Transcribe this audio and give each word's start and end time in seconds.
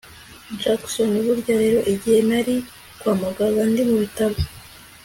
Jackson 0.61 1.09
burya 1.25 1.55
rero 1.63 1.79
igihe 1.93 2.19
nari 2.29 2.55
kwa 2.99 3.13
muganga 3.21 3.61
ndi 3.69 3.81
mubitaro 3.89 4.37